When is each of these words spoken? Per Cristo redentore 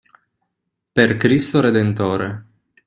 Per 0.91 1.15
Cristo 1.15 1.61
redentore 1.61 2.43